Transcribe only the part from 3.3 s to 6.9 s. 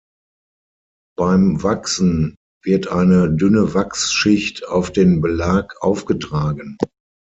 dünne Wachsschicht auf den Belag aufgetragen.